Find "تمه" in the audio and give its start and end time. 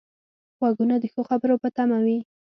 1.75-1.97